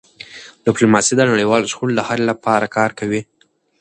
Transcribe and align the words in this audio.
ډيپلوماسي 0.65 1.13
د 1.15 1.21
نړیوالو 1.31 1.69
شخړو 1.71 1.97
د 1.97 2.01
حل 2.07 2.21
لپاره 2.31 2.71
کار 2.77 2.91
کوي. 2.99 3.21